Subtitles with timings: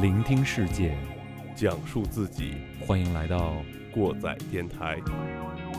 [0.00, 0.94] 聆听世界，
[1.54, 2.56] 讲述自己，
[2.86, 3.56] 欢迎来到
[3.90, 4.98] 过载电台。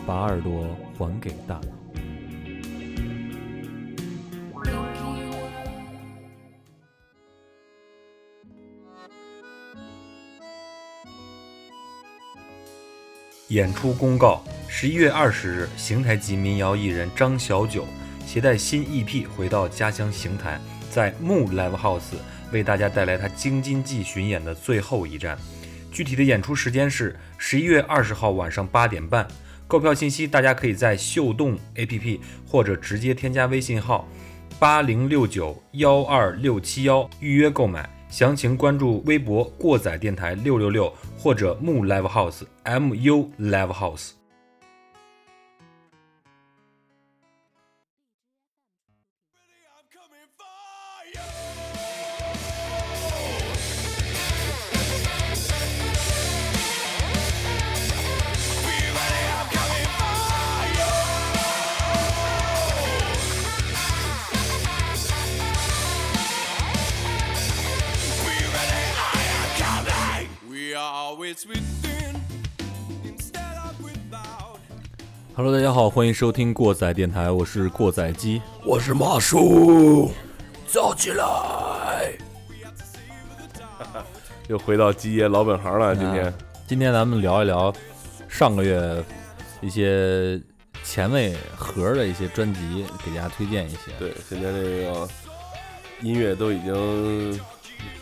[0.08, 1.68] 把耳朵还给大脑。
[13.50, 17.86] 演出公告：十一月二十日，邢台籍民谣艺人张小九
[18.26, 20.60] 携带新 EP 回到家乡邢台，
[20.90, 22.16] 在木 Live House
[22.52, 25.38] 为大家带来他京津冀巡演的最后一站。
[25.92, 29.28] 具体的演出时间是十一月二十号晚上八点半。
[29.68, 34.08] 购票信息大家可以在秀动 APP 或者直接添加微信号
[34.60, 37.98] 八零六九幺二六七幺预约购买。
[38.10, 44.12] 详情关注微博“过载电台六六六”或者木 Live House M U Live House。
[75.38, 80.12] Hello，大家好，欢迎收听过载电台，我是过载机，我是马叔，
[80.66, 82.12] 造起来！
[84.50, 86.34] 又回到基爷老本行了，今天，
[86.66, 87.72] 今天咱们聊一聊
[88.28, 89.06] 上个月
[89.62, 90.42] 一些
[90.84, 93.92] 前卫盒的一些专辑，给大家推荐一些。
[94.00, 95.08] 对，现在这个
[96.02, 97.40] 音乐都已经。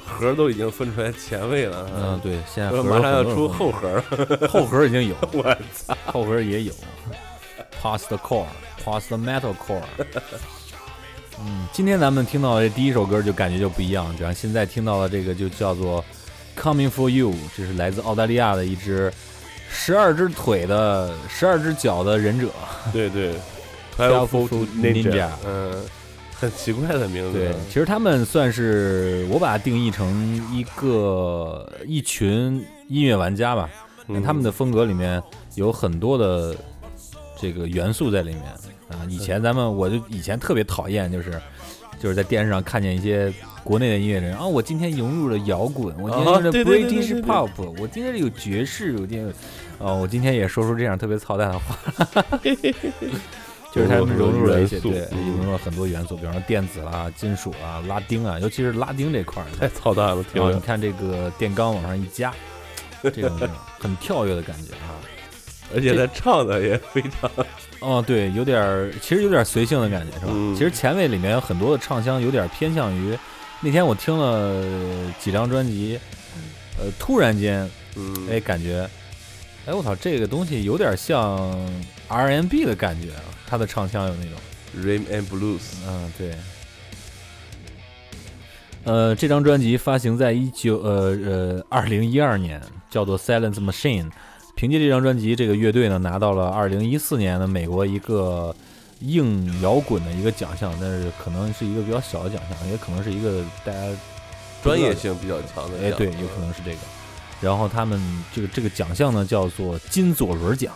[0.08, 6.74] 盒都已经分出来前卫了，嗯，对，现在马上要出后盒了，后盒已经有， 我操，后盒也有
[7.86, 9.84] ，Post Core，Post Metal Core，
[11.40, 16.04] 嗯，今天咱们听到这第一首歌就感觉就不一样，然后现在听到的这个就叫做
[16.60, 19.14] Coming for You，这是来自澳大利亚的一支
[19.70, 22.50] 十二只腿的、十二只脚的忍者，
[22.92, 23.36] 对对，
[23.96, 25.86] Twelve Foot Ninja，嗯。
[26.38, 27.40] 很奇怪的名字。
[27.40, 33.70] 对，其实他们算是我把它定义成一个一群音乐玩家吧。
[34.22, 35.24] 他们的风格里面
[35.56, 36.54] 有很多的
[37.38, 38.44] 这个元素在里面
[38.90, 39.06] 啊。
[39.10, 41.42] 以前咱们我就以前特别讨厌，就是
[42.00, 49.34] 就是在电视上看见一些国内的音乐人啊，我今天融入了摇滚，我今天是 British Pop，我今天有爵士，我今天
[49.80, 51.76] 哦，我今天也说出这样特别操蛋的话。
[53.74, 60.24] 就是他们融入了一些，对，融入了很多元素，比方说电子啦、金属啊、拉丁啊，尤其是拉丁这块儿太操蛋了。
[60.34, 62.34] 然后你看这个电钢往上一加，
[63.04, 63.38] 这种
[63.78, 64.96] 很跳跃的感觉啊，
[65.76, 67.30] 而且他唱的也非常，
[67.80, 70.32] 哦，对，有点，其实有点随性的感觉，是吧？
[70.54, 73.18] 其实前卫里面有很多的唱腔有点偏向于，
[73.62, 74.64] 那天我听了
[75.20, 76.00] 几张专辑，
[76.80, 77.70] 呃，突然间，
[78.30, 78.90] 哎，感觉，
[79.66, 81.54] 哎，我操，这个东西有点像
[82.08, 83.22] R&B 的感觉啊。
[83.48, 84.34] 他的唱腔有那种
[84.84, 86.34] rhythm and blues，嗯，对。
[88.86, 94.10] 呃，这张专辑发行在一九呃呃二零一二年，叫做 Silence Machine。
[94.56, 98.56] 凭借这张专辑，这个乐队呢拿到了二零一四年的美国一个
[99.02, 103.80] 硬摇滚的一个奖项，但是可能是一个比较小的奖项，也可能是一个大家
[104.64, 105.78] 专业性比较强的。
[105.84, 106.78] 哎，对，有可能是这个。
[107.42, 108.02] 然后他们
[108.34, 110.74] 这个这个奖项呢叫做金左轮奖。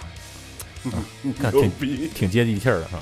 [1.37, 1.69] 看挺
[2.15, 2.99] 挺接地气儿的哈，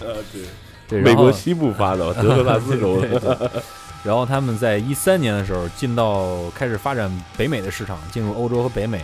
[0.89, 3.63] 对，美国西部发的 德克萨斯州的。
[4.03, 8.99] 然后他们在一三年的时候进到开始发展北美的市场，进入欧洲和北美，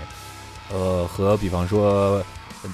[0.71, 2.23] 呃，和比方说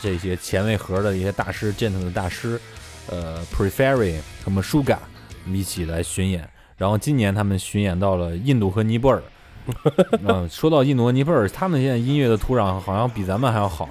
[0.02, 2.60] 这些前卫盒的一些大师、Gent 的大师，
[3.08, 5.00] 呃，Preferi 什么 Sugar
[5.48, 6.48] 一起来巡演。
[6.78, 9.22] 然后今年他们巡演到了印度和尼泊尔。
[10.26, 13.90] 嗯， 说到印度和尼泊尔，他们现在音乐的土壤好像比咱们还要好。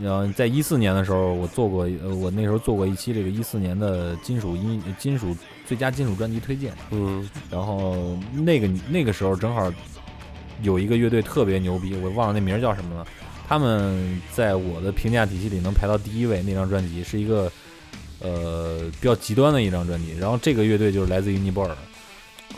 [0.00, 5.36] 然后在一四年的时候，我做过，呃，我那时候做过一期这个一四年的金属音金属
[5.66, 6.72] 最佳金属专辑推荐。
[6.92, 9.70] 嗯，然后那个那个时候正好
[10.62, 13.06] 有一个乐队特别牛逼，我忘了那名叫什么了。
[13.52, 16.42] 他们在我的评价体系里能排到第一位。
[16.42, 17.52] 那张专辑是一个
[18.20, 20.16] 呃比较极端的一张专辑。
[20.18, 21.76] 然后这个乐队就是来自于尼泊尔。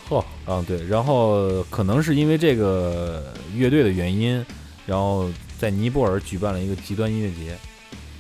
[0.09, 4.35] 呵，嗯对，然后可能是因为这个乐队的原因，
[4.87, 5.29] 然后。
[5.57, 7.57] 在尼泊尔举办了一个极端音乐节，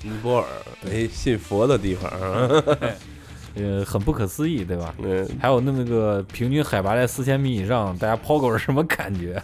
[0.02, 0.46] 尼泊尔，
[0.88, 2.10] 哎，信佛的地方，
[3.56, 4.94] 呃，很不可思议，对吧？
[5.00, 9.40] 对，还有那么个平均海拔在四千米以上，大家抛狗是什么感觉？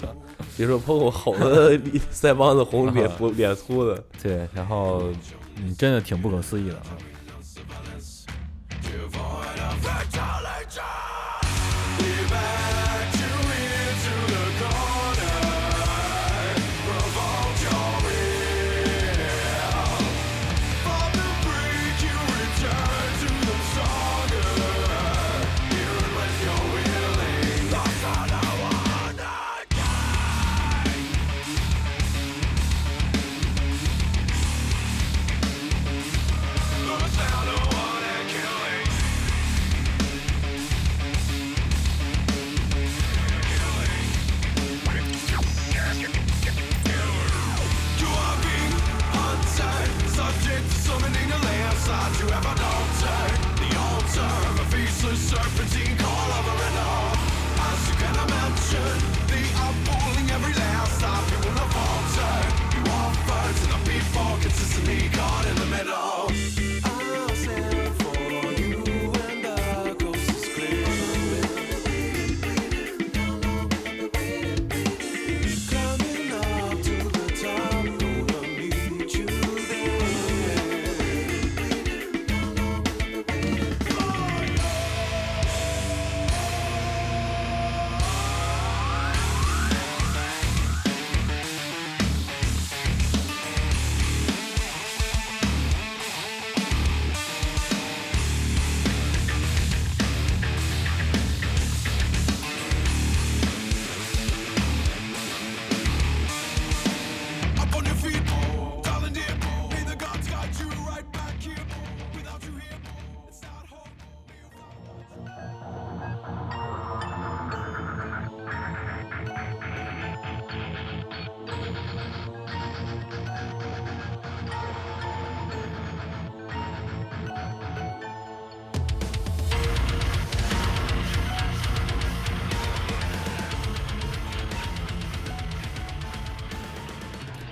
[0.57, 1.79] 别说抛狗，好的
[2.13, 5.05] 腮帮子红，脸 不脸粗的，对，然后
[5.57, 6.83] 嗯，真的挺不可思议的啊。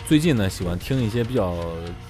[0.09, 1.55] 最近呢，喜欢听一些比较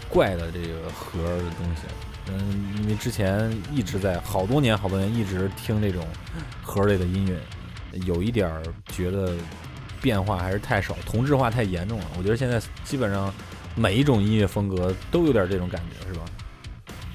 [0.09, 1.83] 怪的这个盒儿的东西。
[2.29, 6.07] 嗯，因为之前一直在好多年、好多年一直听这种
[6.63, 7.37] 盒儿类的音乐，
[8.07, 9.35] 有一点儿觉得
[10.01, 12.05] 变化还是太少，同质化太严重了。
[12.17, 13.35] 我觉得现在基本上
[13.75, 16.25] 每一种音乐风格都有点这种感觉，是吧？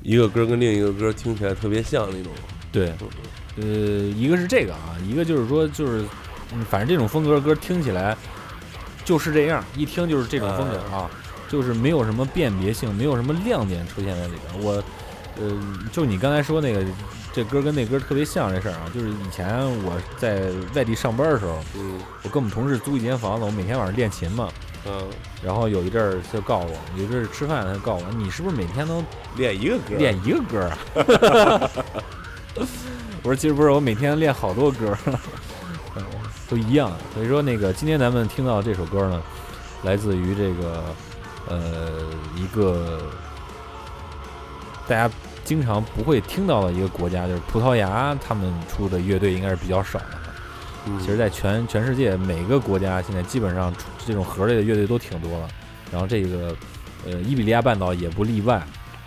[0.01, 2.33] 一个歌跟另一个歌听起来特别像那种。
[2.73, 2.91] 对，
[3.55, 6.05] 呃，一个是这个啊，一个就是说，就是
[6.53, 8.17] 嗯，反正这种风格的歌听起来
[9.05, 11.09] 就是这样，一听就是这种风格啊，
[11.49, 14.63] 就是没有什么辨别性，没有什么亮点出现在里边。
[14.63, 14.83] 我，
[15.39, 15.59] 呃，
[15.91, 16.83] 就你刚才说那个
[17.33, 21.99] 这歌跟那歌特别像这事儿啊，就是以前我在外地上班的时候，嗯。
[22.23, 24.47] 我跟我们同事租一间房子，我每天晚上练琴嘛，
[24.85, 25.09] 嗯，
[25.43, 29.03] 然后有一阵儿他就告诉我，有一阵儿吃饭他就告诉我，你是不是每天都
[29.35, 31.69] 练一个歌，练一个歌啊？
[33.23, 35.13] 我说其实不是，我每天练好多歌，嗯
[36.53, 36.91] 都一样。
[37.13, 39.21] 所以说那个今天咱们听到这首歌呢，
[39.83, 40.83] 来自于这个
[41.49, 41.91] 呃
[42.35, 43.01] 一个
[44.87, 45.09] 大家
[45.43, 50.05] 经常不会听到的一个国家，就是葡萄牙，他们出的乐队应该是比较少的。
[50.85, 53.73] 嗯其实，在全全世界每个国家现在基本上
[54.05, 55.47] 这种盒类的乐队都挺多了，
[55.91, 56.53] 然后这个
[57.05, 58.55] 呃伊比利亚半岛也不例外。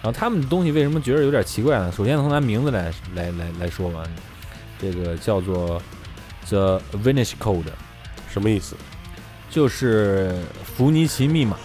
[0.03, 1.93] 然后他们的东西为什么觉得有点奇怪呢？
[1.93, 4.03] 首先从它名字来来来来说吧，
[4.81, 5.83] 这个叫做
[6.49, 7.65] The Venice Code，
[8.29, 8.77] 什么意思？
[9.51, 10.35] 就是
[10.65, 11.57] 弗尼奇密码。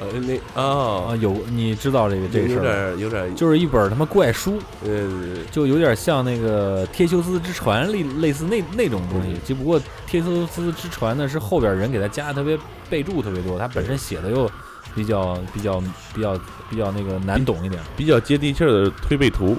[0.00, 1.10] 呃，那啊。
[1.10, 2.62] 啊，有你知道这个这个事有儿有？
[2.62, 5.08] 点有点，就是一本他妈怪书，呃，
[5.50, 9.28] 就有点像那个《忒修斯之船》类类似那那种东西。
[9.32, 9.78] 嗯，只不过
[10.10, 14.50] 《忒修斯之船》呢是后边人给他加的特别备注特别多，他本身写的又
[14.94, 15.80] 比较比较
[16.14, 16.38] 比较
[16.70, 17.80] 比较那个难懂一点。
[17.96, 19.56] 比较接地气儿的推背图，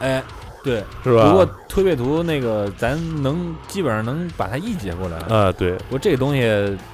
[0.00, 0.22] 哎，
[0.68, 1.30] 对，是吧？
[1.30, 6.42] 不过推背图那个咱能基本上能把它译解过来，啊，对，不过这个东西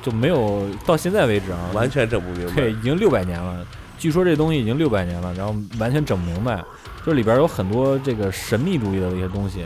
[0.01, 2.55] 就没有到现在为止啊，完全整不明白。
[2.55, 3.67] 对，已经六百年了。
[3.99, 6.63] 据说这东西已经六百年了，然后完全整不明白，
[7.05, 9.65] 就是里边有很多这个神秘主义的一些东西，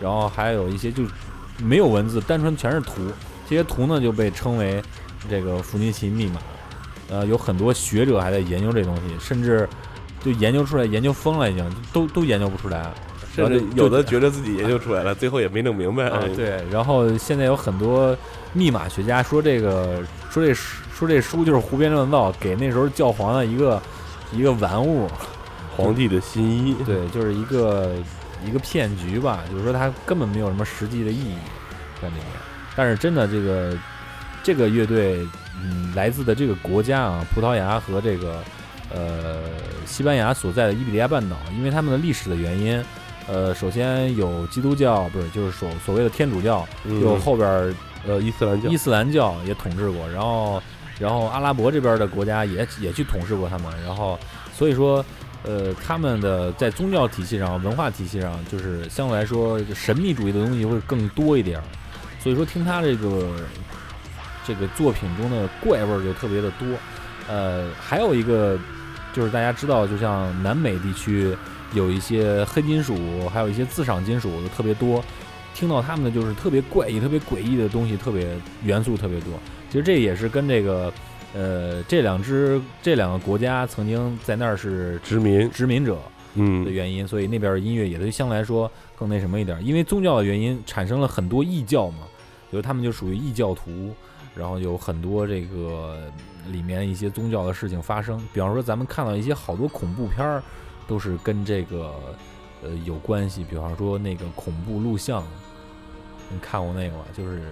[0.00, 1.02] 然后还有一些就
[1.58, 3.02] 没有文字，单纯全是图。
[3.46, 4.82] 这些图呢就被称为
[5.28, 6.36] 这个弗尼奇密码。
[7.10, 9.68] 呃，有很多学者还在研究这东西，甚至
[10.24, 12.90] 就研究出来，研究疯了，已经都都研究不出来。
[13.40, 16.08] 然后就有的觉得自己研究出来了，最后也没弄明白。
[16.08, 18.16] 啊，对，然后现在有很多
[18.52, 23.80] 密码学家说这个说这书说这书就是胡编乱造，给那时候教皇的一个
[24.32, 25.08] 一个玩物，
[25.76, 27.92] 皇帝的新衣，对，就是一个
[28.44, 31.36] 一个骗局吧，就是说它根本没有什么实际的意义
[32.02, 32.24] 在里面。
[32.76, 33.76] 但是真的这个
[34.42, 35.26] 这个乐队，
[35.62, 38.42] 嗯，来自的这个国家啊，葡萄牙和这个
[38.94, 39.38] 呃
[39.86, 42.82] 西班牙所在的伊比利亚半岛，因为他们的历史的原因。
[43.30, 47.00] 呃，首先有基督教，不是，就是所所谓的天主教，嗯。
[47.00, 47.72] 有后边儿
[48.04, 48.68] 呃伊斯兰教。
[48.68, 50.60] 伊，斯兰教也统治过，然后
[50.98, 54.18] 然后阿拉伯这边的国家也也去统治过他们，然后
[54.52, 55.04] 所以说，
[55.44, 61.64] 呃，他们的在宗教体系上、文化体系上，就是相对来说就神秘主义的东西会更多一点儿，
[62.18, 63.28] 所以说听他这个
[64.44, 66.66] 这个作品中的怪味儿就特别的多。
[67.28, 68.58] 呃，还有一个
[69.12, 71.36] 就是大家知道，就像南美地区
[71.72, 72.96] 有一些黑金属，
[73.28, 75.02] 还有一些自赏金属的特别多。
[75.52, 78.26] 听到他们的就是特别怪异、特别诡异的东西，特别
[78.62, 79.32] 元素特别多。
[79.68, 80.92] 其实这也是跟这个
[81.34, 85.98] 呃，这两支这两个国家曾经在那儿是殖民，殖民者
[86.34, 89.60] 嗯的嗯，原因，所以那边儿音乐也对相对来说更那什么一点儿。
[89.60, 92.06] 因为宗教的原因，产生了很多异教嘛，
[92.50, 93.92] 比如他们就属于异教徒，
[94.34, 95.98] 然后有很多这个
[96.50, 98.16] 里面一些宗教的事情发生。
[98.32, 100.42] 比方说，咱们看到一些好多恐怖片儿，
[100.90, 101.94] 都是跟这个
[102.64, 103.44] 呃有关系。
[103.44, 105.22] 比方说那个恐怖录像，
[106.28, 107.04] 你看过那个吗？
[107.16, 107.44] 就是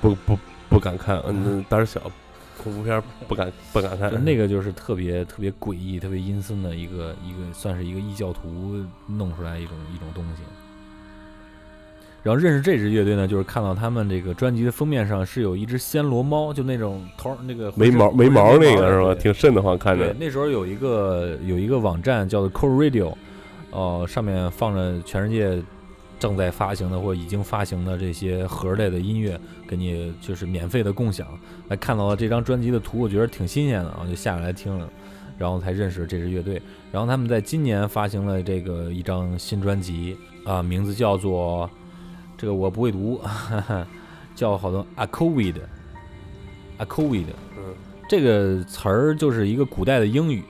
[0.00, 0.38] 不不
[0.70, 2.00] 不敢看，嗯，胆儿小，
[2.56, 10.42] 恐怖片儿不敢不敢看，那个就是特别特别诡异、特别阴森的一个一个，算是一个异教徒弄出来一种一种东西。
[12.26, 19.14] 然后认识这支乐队呢，就是看到他们这个专辑的封面上是有一只暹罗猫，就那种头儿那个没毛没毛那个是吧？
[19.14, 23.14] 挺瘆得慌，看对着，，那时候有一个有一个网站叫做 Core Radio，
[23.70, 25.62] 呃，上面放着全世界
[26.18, 31.28] 正在发行的或者已经发行的这些盒类的音乐，给你就是免费的共享。
[31.68, 34.88] 来看到了这张专辑的图，我觉得挺新鲜的啊，就下来听了，
[35.38, 36.60] 然后才认识这支乐队。
[36.90, 41.70] 然后他们在今年发行了这个一张新专辑啊，名字叫做
[42.36, 43.86] 这个我不会读，哈哈，
[44.34, 47.24] 叫好多 Acovid，Acovid。
[47.56, 47.74] 嗯，
[48.08, 50.44] 这个词儿就是一个古代的英语，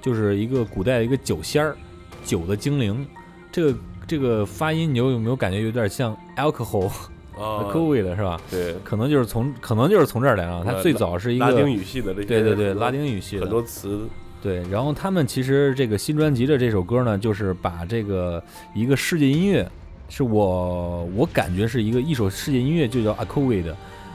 [0.00, 1.76] 就是一个古代的一个酒仙儿，
[2.24, 3.06] 酒的精灵。
[3.50, 3.74] 这个
[4.06, 6.88] 这个发音，你有有没有感觉有点像 alcohol
[7.36, 8.40] 啊 alcohol 是吧？
[8.50, 10.62] 对，可能就是从可能就是从这儿来啊。
[10.64, 14.08] 它呃最早是一个拉丁语系的这些，对对对拉丁语系的很多词，
[14.42, 18.42] 对，然后他们其实这个新专辑的这首歌呢，就是把这个
[18.74, 19.70] 一个世界音乐，
[20.14, 23.74] 是我我感觉是一个一首世界音乐，就叫 a c o v i d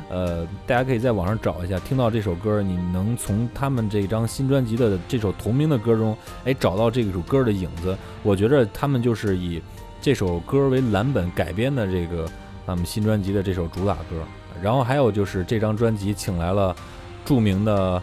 [0.09, 7.97] 呃，大家可以在网上找一下，听到这首歌，你能从他们这张新专辑的这首同名的歌中，哎，找到这首歌的影子。
[8.21, 9.59] 我觉着他们就是以
[9.99, 12.29] 这首歌为蓝本改编的这个
[12.67, 14.21] 他们新专辑的这首主打歌。
[14.61, 16.75] 然后还有就是这张专辑请来了
[17.25, 17.99] 著名的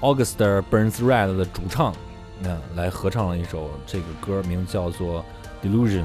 [0.00, 0.34] August
[0.68, 1.94] Burns Red 的主唱，
[2.42, 5.24] 那、来合唱了一首这个歌，名叫做
[5.64, 6.02] 《Delusion》。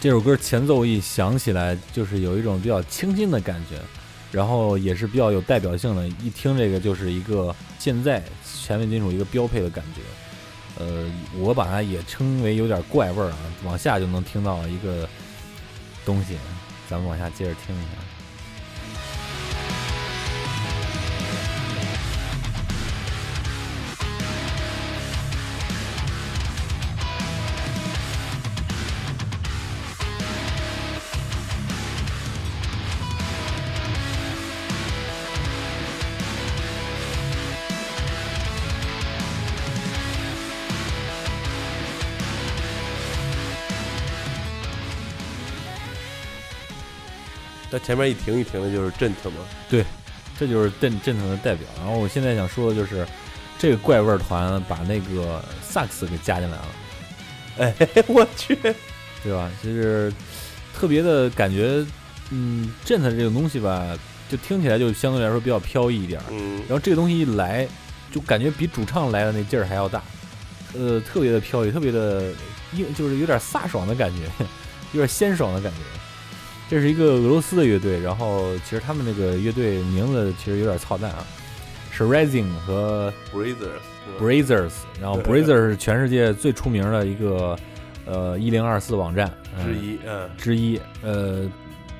[0.00, 3.78] 这首歌前奏一响起来，就是有一种比较清新的感觉，
[4.32, 6.08] 然后也是比较有代表性的。
[6.24, 10.00] 一听这个就是一个现在前卫金属一个标配的感觉。
[10.82, 11.04] 呃，
[11.38, 15.06] 我把它也称为有点怪味儿啊，往下就能听到一个
[16.06, 16.38] 东西。
[16.88, 18.09] 咱们往下接着听一下。
[47.84, 49.40] 前面一停一停的就是阵腾嘛，
[50.38, 51.66] 这就是 jent 的代表。
[51.78, 53.06] 然后我现在想说的就是，
[53.58, 56.68] 这个怪味儿团把那个萨克斯给加进来了，
[57.58, 58.56] 哎，我去，
[59.22, 59.50] 对吧？
[59.62, 60.12] 就是
[60.74, 61.84] 特别的感觉，
[62.30, 63.86] 嗯，阵腾这种东西吧，
[64.30, 66.24] 就听起来就相对来说比较飘逸一点儿。
[66.30, 67.68] 嗯，然后这个东西一来，
[68.10, 70.02] 就感觉比主唱来的那劲儿还要大，
[70.72, 72.32] 呃，特别的飘逸，特别的
[72.72, 74.22] 硬，就是有点飒爽的感觉，
[74.92, 75.78] 有点鲜爽的感觉。
[76.70, 81.26] 这是一个俄罗斯的乐队，然后其实他们那个乐队名字其实有点操蛋啊，
[81.90, 87.58] 是 Rising 和 Brazers Brazers，然后 Brazers 是全世界最出名的一个
[88.06, 89.66] 呃一零二四网站、嗯。
[89.66, 91.50] 之一，嗯，之一，呃，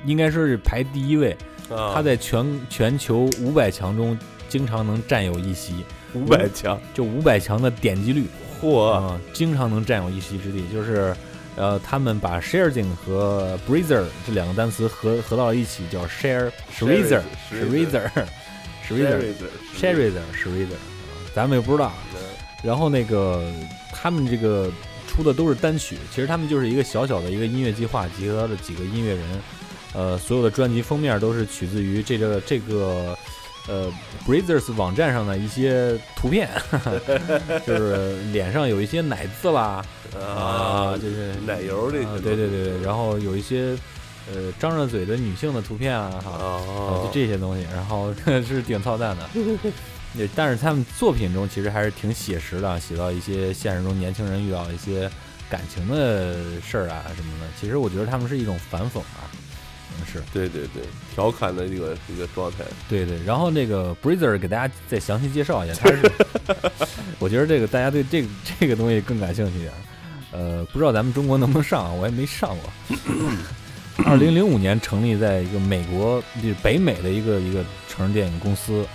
[0.05, 1.35] 应该说是排第一位，
[1.69, 1.91] 啊。
[1.93, 5.83] 他在全全球五百强中经常能占有一席。
[6.13, 8.23] 五百强，就五百强的点击率。
[8.61, 10.63] 嚯，啊、经常能占有一席之地。
[10.71, 11.13] 就是，
[11.55, 18.09] 呃，他们把 sharing 和 breather 这两个单词合合到了一起，叫 share shreezer shreezer
[18.87, 19.35] shreezer
[19.77, 20.77] shreezer shreezer，
[21.35, 21.91] 咱们也不知道。
[22.63, 23.51] 然后那个
[23.91, 24.71] 他们这个
[25.07, 29.25] 出的都是单曲，其实他们就是一个小小的一个音乐计划，集合了几个音乐人，
[29.93, 33.17] 呃，所有的专辑封面都是取自于这个这个
[33.67, 33.91] 呃
[34.27, 36.49] Brazers 网站上的一些图片，
[37.65, 39.83] 就是脸上有一些奶渍啦，
[40.19, 43.77] 啊，就是奶油这啊些，对对对对，然后有一些
[44.33, 46.61] 呃张着嘴的女性的图片啊，哈，
[47.03, 48.13] 就，这些东西，然后
[48.47, 49.29] 是挺操蛋的。
[50.13, 55.09] 也，但是他们作品中其实还是挺写实的，写到一些现实中年轻人遇到一些
[55.49, 57.47] 感情的事儿啊什么的。
[57.59, 59.40] 其实我觉得他们是一种反讽啊，嗯，
[60.05, 62.57] 是对对对，调侃的这个这个状态，
[62.89, 63.23] 对对。
[63.23, 66.11] 然后那个 Breezer 给大家再详细介绍一下，他是，
[67.19, 68.27] 我觉得这个大家对这个
[68.59, 69.77] 这个东西更感兴趣一点儿。
[70.33, 71.91] 呃，不知道咱们中国能不能上啊？
[71.91, 72.97] 我也没上过。
[74.05, 78.85] 二零零五年成立在一个美国，就是北美的一个一个成人电影公司，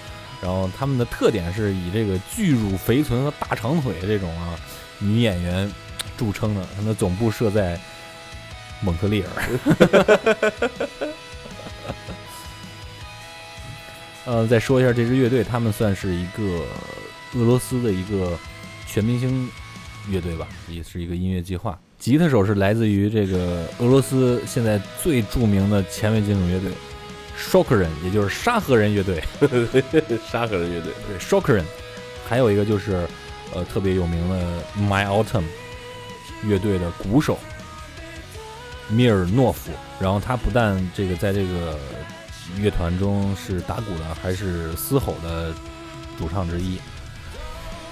[0.40, 4.58] 然后他们的特点是以这个巨乳肥臀和大长腿这种啊
[4.98, 5.70] 女演员
[6.16, 6.66] 著称的。
[6.74, 7.78] 他们的总部设在
[8.86, 9.28] 蒙特利尔。
[14.24, 16.42] 呃，再说一下这支乐队，他们算是一个
[17.34, 18.38] 俄罗斯的一个
[18.86, 19.48] 全明星
[20.08, 21.78] 乐队吧，也是一个音乐计划。
[21.98, 26.70] 吉他手是来自于这个俄罗斯现在最著名的前卫金属乐队
[27.38, 29.22] Shocker 人，也就是沙河人乐队。
[30.30, 31.64] 沙河人乐队，对 Shocker 人，
[32.28, 33.06] 还有一个就是
[33.54, 35.44] 呃特别有名的 My Autumn
[36.44, 37.38] 乐队的鼓手
[38.88, 39.70] 米尔诺夫。
[40.00, 41.78] 然后他不但这个在这个
[42.58, 45.52] 乐团中是打鼓的，还是嘶吼的
[46.18, 46.78] 主唱之一。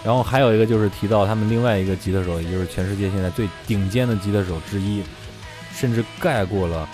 [0.04, 5.02] 然后还有一个就是提到他们另外一个吉他手，也就是全世界现在最顶尖的吉他手之一，
[5.74, 6.86] 甚至盖过了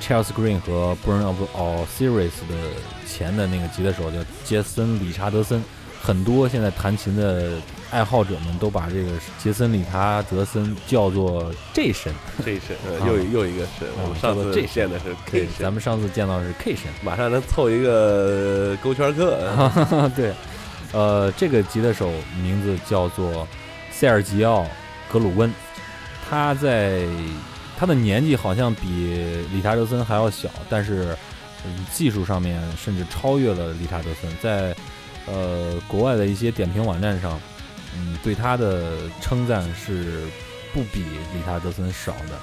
[0.00, 2.56] Charles Green 和 Burn of All Series 的
[3.06, 5.62] 前的那个吉他手叫杰森·理查德森。
[6.02, 7.52] 很多现在弹琴的
[7.94, 12.12] 爱好者们都把这个杰森·理查德森叫做 J 神，
[12.44, 13.06] 这是呃啊。
[13.06, 16.90] 又一又一个神，我们上次见的是 K 神，咱们上次见到是 K 神。
[17.04, 19.38] 马上能凑一个勾圈客，
[20.16, 20.34] 对，
[20.92, 22.10] 呃，这个吉他手
[22.42, 23.46] 名字叫做
[23.92, 24.62] 塞尔吉奥·
[25.08, 25.54] 格鲁温，
[26.28, 27.06] 他在
[27.78, 28.88] 他的年纪好像比
[29.52, 31.16] 理查德森还要小，但是、
[31.64, 34.74] 嗯技术上面甚至超越了理查德森，在
[35.26, 37.40] 呃国外的一些点评网站上，
[37.96, 40.22] 嗯，对他的称赞是
[40.72, 42.38] 不比理查德森少的，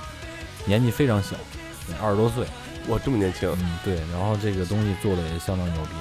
[0.66, 1.36] 年纪非常小，
[2.02, 2.46] 二十多岁，
[2.88, 5.92] 哇，这么年轻，嗯，对，然后这个东西做的也相当牛逼，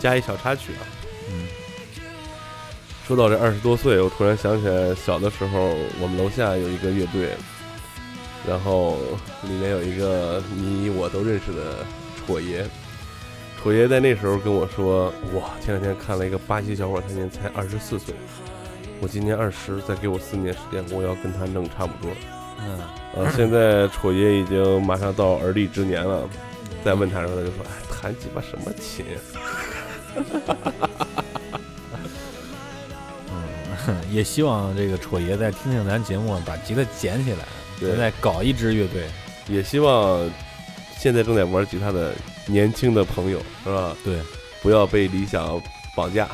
[0.00, 0.82] 加一小插曲啊。
[1.28, 1.46] 嗯。
[3.06, 7.36] 说到这二十多岁，我突然想起来，小的时候我们楼下有一个乐队，
[8.48, 8.96] 然后
[9.42, 11.84] 里面有一个你我都认识的
[12.16, 12.66] 戳爷。
[13.64, 18.14] 戳爷在那时候跟我说：“哇，前两天看了一个巴西小伙，他今年才二十四岁，
[19.00, 22.12] 我今年二十，再给我四年时间，我要跟他弄差不多。”
[22.60, 22.78] 嗯，
[23.16, 26.28] 呃，现在楚爷已经马上到而立之年了，
[26.84, 29.06] 再问他的时候，他就说：“哎，弹鸡巴什么琴？
[33.30, 39.04] 嗯，也希望这个楚爷再听听咱节目，把吉他捡起来，再搞一支乐队。
[39.48, 40.20] 也希望
[40.98, 42.12] 现在正在玩吉他的
[42.46, 43.96] 年轻的朋友，是吧？
[44.04, 44.18] 对，
[44.62, 45.60] 不要被理想
[45.96, 46.28] 绑架，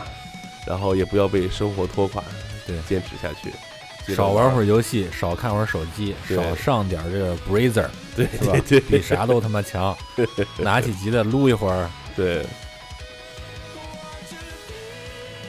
[0.66, 2.22] 然后也不要被生活拖垮，
[2.66, 8.56] 对坚持下去，少玩会儿，游戏，少看会儿手机，少上点这个 Brazer，对是吧？
[8.68, 9.96] 对比啥都他妈强。
[10.58, 11.88] 拿起吉他撸一会儿。
[12.16, 12.44] 对，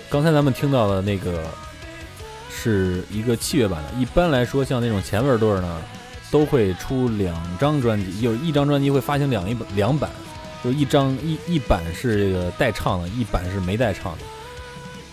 [0.09, 1.43] 刚才咱们听到的那个
[2.49, 5.81] 是一个器乐版的，一般来说像那种前味儿队呢，
[6.29, 10.09] 都会出两张专辑，有一张专辑会发行两一两版，
[10.63, 14.19] 就一张一一版是这个带唱的，一版是没带唱的。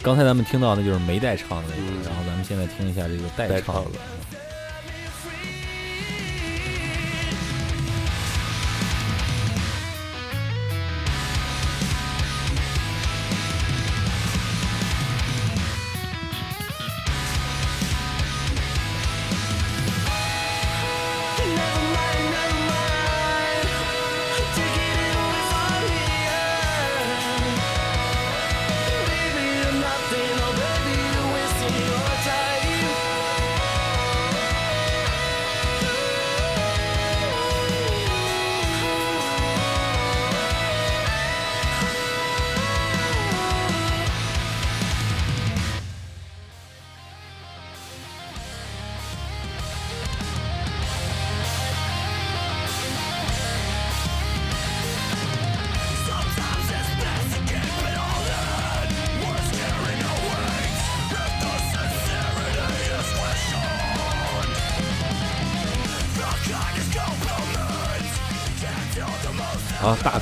[0.03, 3.91] 刚才咱们听到的就是没带唱的那个，嗯然后咱们现在听一下这个带唱的带唱的。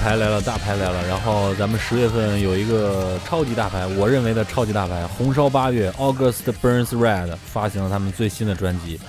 [0.06, 1.04] 牌来了，大牌来了！
[1.08, 9.00] 然后咱们十月份有一个超级大牌，我认为的超级大牌，红烧八月 August Burns Red 发行了他们最新的专辑，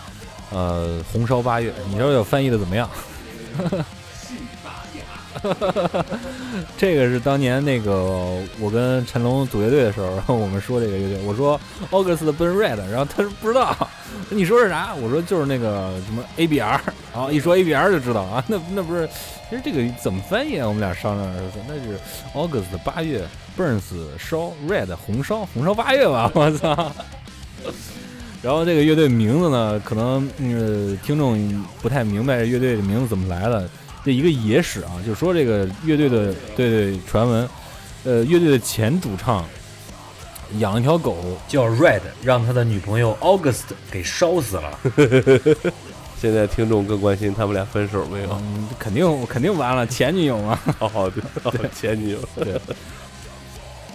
[0.49, 2.89] 呃，红烧八月，你说我翻译的怎么样？
[6.75, 13.75] 这个是当年那个我跟陈龙组乐队的时候，然后我们说这个乐队，我说 August Burn Red，然后他说不知道，
[14.29, 14.93] 你说是啥？
[15.01, 16.79] 我说就是那个什么 ABR，
[17.13, 19.09] 然后一说 ABR 就知道啊，那那不是，
[19.49, 20.67] 其实这个怎么翻译啊？
[20.67, 21.99] 我们俩商量着说，那就是
[22.35, 23.23] August 八月
[23.57, 23.81] Burns
[24.19, 26.91] 烧 Red 红烧红烧八月吧， 我操！
[28.43, 33.67] 然后这个乐队名字呢，可能呃听众不太明白乐队的名字怎么来的。
[34.07, 37.49] 这一个野史啊，就是说这个乐队的对对传闻，
[38.05, 39.43] 呃，乐队的前主唱
[40.59, 44.79] 养了条狗，叫 Red，让他的女朋友 August 给烧死了。
[46.21, 48.29] 现在听众更关心他们俩分手没有？
[48.31, 50.57] 嗯，肯定肯定完了，前女友嘛。
[50.79, 51.21] 好好的，
[51.75, 52.19] 前女友。
[52.35, 52.59] 对，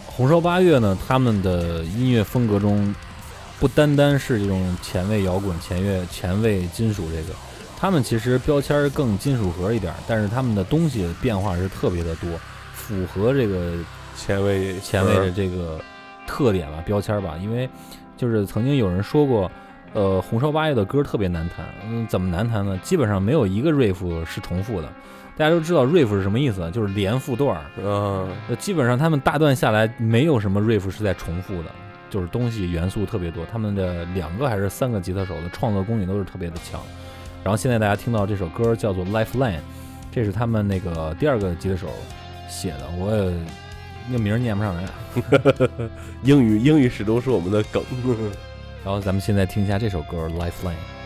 [0.04, 2.94] 红烧八月呢，他们的音乐风格中
[3.58, 7.34] 不单单是这种前卫摇滚、前卫前卫金属这个，
[7.82, 12.30] 他们其实标签更金属核一点儿，但是他们的东西变化是特别的多，
[12.72, 13.72] 符合这个
[14.14, 15.80] 前卫前卫的这个
[16.24, 17.36] 特点吧、标签儿吧。
[17.42, 17.68] 因为
[18.16, 19.50] 就是曾经有人说过，
[19.94, 22.78] 呃，红烧八月的歌特别难弹，嗯，怎么难弹呢？
[22.84, 24.88] 基本上没有一个 riff 是重复的。
[25.36, 27.62] 大家都知道 riff 是什么意思，就是连复段儿。
[27.84, 31.70] 啊，呃，基本上他们大段下来没有什么 riff 是在重复的，
[32.08, 33.44] 就是东西元素特别多。
[33.50, 36.80] 他们的两个还是三个吉他手的创作功底都是特别的强。
[37.44, 39.56] 然后现在大家听到这首歌叫做《Lifeline》，
[40.10, 41.88] 这是他们那个第二个吉他手
[42.48, 43.34] 写的，我也
[44.10, 44.84] 那名儿念不上来。
[46.22, 47.82] 英语英语始终是我们的梗。
[48.84, 50.38] 然后咱们现在听一下这首歌《Lifeline》。
[50.40, 51.01] Lifeline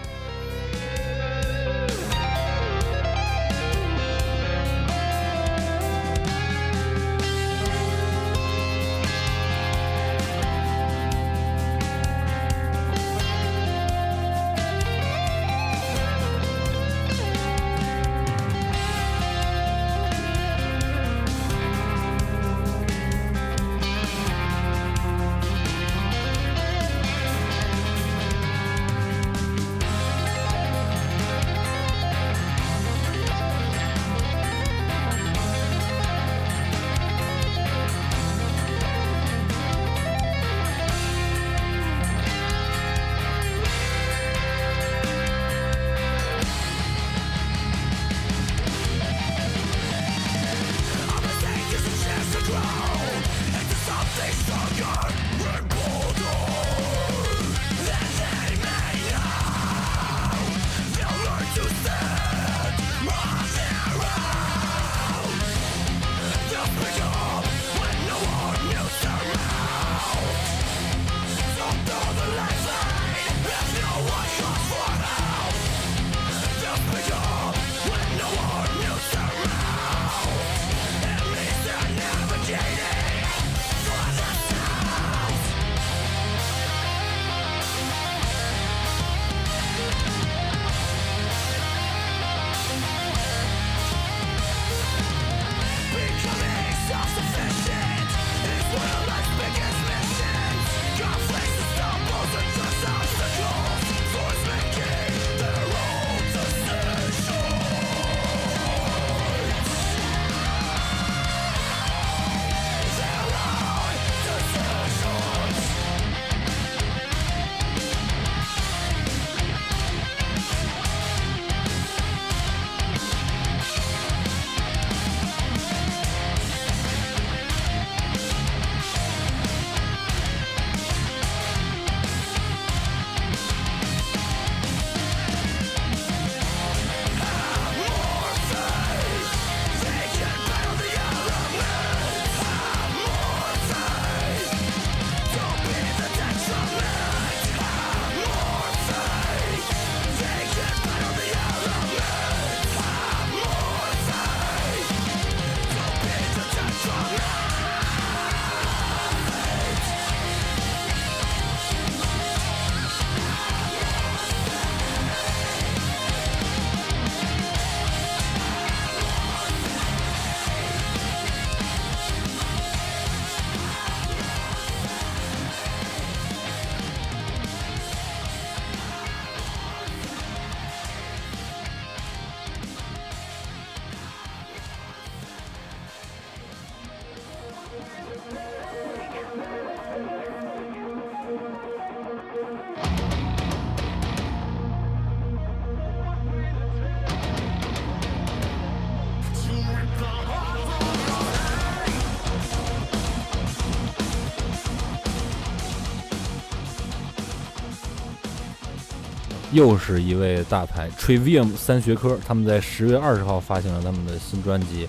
[209.57, 214.87] 又是一位大牌 Trivium 三学科，他们在十月二十号发行了他们的新专辑。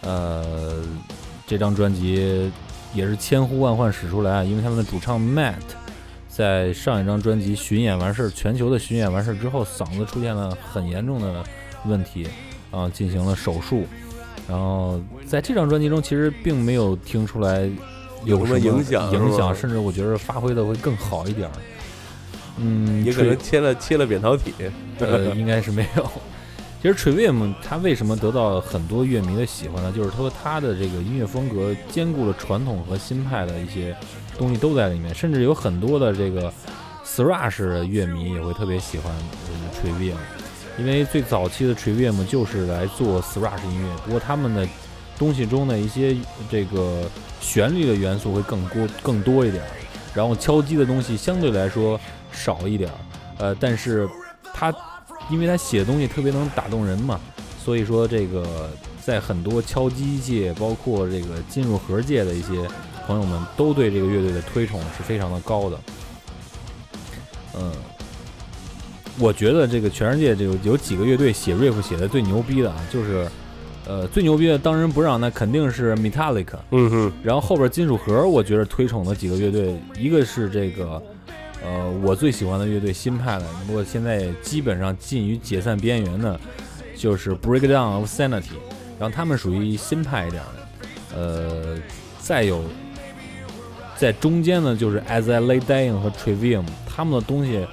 [0.00, 0.82] 呃，
[1.46, 2.50] 这张专辑
[2.94, 5.56] 也是千呼万唤始出来啊，因为他们的主唱 Matt
[6.26, 11.44] 在上一张专辑巡演完事儿，全球的巡演完事儿之后，嗓子出现了很严重的
[11.84, 12.26] 问题，
[12.70, 13.84] 啊，进行了手术。
[14.48, 17.70] 然后在这张专辑中，其实并没有听出来
[18.24, 21.52] 有什么影响，影响，甚至我觉得发挥的会更好一点儿。
[22.58, 24.52] 嗯，也可能切了切了扁桃体，
[25.00, 26.10] 呃，应该是没有。
[26.82, 29.92] 其实 Trivium 他为什么得到很多乐迷的喜欢呢？
[29.94, 33.96] 就是说他的这个音乐风格兼顾了传统和新派的一些
[34.36, 36.52] 东西都在里面，甚至有很多的这个
[37.06, 39.14] Thrash 的乐迷也会特别喜欢
[39.80, 40.16] Trivium，
[40.76, 44.66] 因为最早期的 Trivium 就是来做 Thrash 音乐，不过他们的
[45.16, 46.16] 东西中的一些
[46.50, 47.02] 这个
[47.40, 49.62] 旋律的元素会更多更多一点，
[50.14, 52.00] 然后敲击的东西相对来说
[52.32, 52.96] 少一点儿，
[53.38, 54.08] 呃，但是
[54.54, 54.74] 他。
[55.30, 57.18] 因为他写的东西特别能打动人嘛，
[57.64, 58.68] 所以说这个
[59.00, 62.68] 在很多敲击界，包括这个进入盒界的一些
[63.06, 65.78] 朋友们，都对这个乐队的推崇是非常的高的。
[67.54, 67.72] 嗯，
[69.20, 73.26] 我觉得这个全世界这个有几个乐队写 riff 写的最牛逼的啊，就是
[73.86, 76.58] 呃最牛逼的当仁不让，那肯定是 Metallica。
[76.72, 77.12] 嗯哼。
[77.22, 81.00] 然后后边金属盒，我觉得推崇的几个乐队，一个是这个。
[81.64, 86.38] 呃，我最喜欢的乐队新派的，不过现在基本上近于解散边缘的，
[86.96, 88.58] 就是 Breakdown of Sanity，
[88.98, 91.16] 然后他们属于新派一点的。
[91.16, 91.78] 呃，
[92.20, 92.64] 再有
[93.96, 97.64] 在中间呢，就是 As I Lay Dying 和 Trivium，他们的东西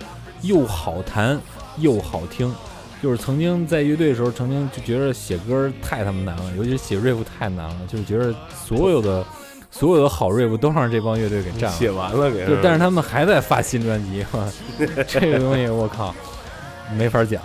[0.44, 1.40] 又好弹
[1.78, 2.54] 又好听。
[3.02, 8.36] 就是曾经在乐队的时候，曾经就觉得写歌太他妈难了，尤其是写 riff 太难了，就是觉得
[8.68, 9.26] 所有的。
[9.72, 12.46] 所有的好 riff 都让这帮乐队给占了，写完了给。
[12.46, 14.26] 对，但是他们还在发新专辑，
[15.08, 16.14] 这个东西我靠，
[16.98, 17.42] 没法讲。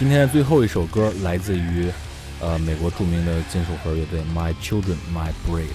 [0.00, 1.92] 今天的最后一首歌来自于，
[2.40, 5.66] 呃，美国著名的金属核乐队 My Children My Breed。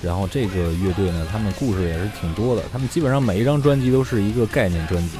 [0.00, 2.62] 然后这个乐队呢，他们故事也是挺多的。
[2.72, 5.18] 他们基本上每一张专辑都是一个概念专辑，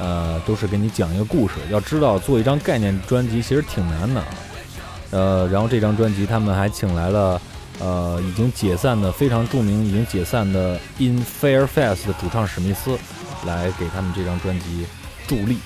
[0.00, 1.56] 呃，都是给你讲一个故事。
[1.70, 4.24] 要知道做一张概念专辑其实挺难的，
[5.10, 7.38] 呃，然后这张专辑他们还请来了，
[7.78, 12.96] 呃，已经解散的非常著名、已经解散的 In Fairfax 的主唱史密斯，
[13.46, 14.86] 来给他们这张专辑
[15.28, 15.58] 助力。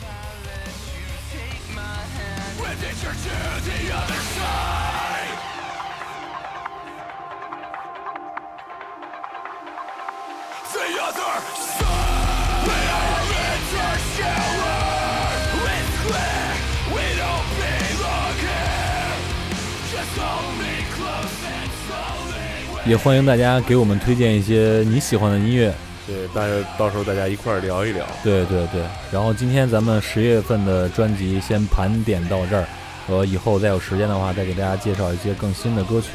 [22.88, 25.75] 也欢迎大家给我们推荐一些你喜欢的音乐，
[26.07, 28.07] 对，大家到时候大家一块儿聊一聊。
[28.23, 32.64] 对对对，然后今天咱们十月份的专辑先盘点到这儿，
[33.05, 36.11] 和以后再有时间的话，再给大家介绍一些更新的歌曲。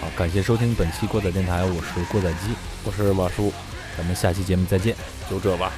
[0.00, 3.52] 好，感谢收听本期过载电台，我是过载机，我是马叔，
[3.96, 4.94] 咱们下期节目再见。
[5.30, 5.72] 就这吧。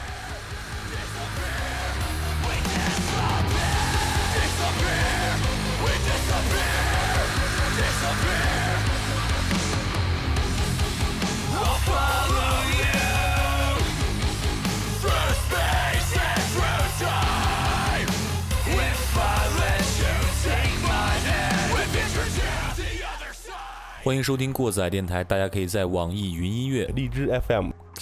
[24.04, 27.68] 欢迎收听过载电台，大家可以在网易云音乐、荔枝 FM、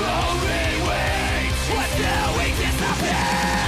[0.00, 1.52] Slowly wait.
[1.68, 2.38] But now?
[2.38, 3.59] We disappear